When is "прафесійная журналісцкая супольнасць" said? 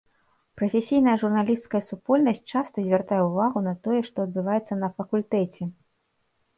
0.61-2.43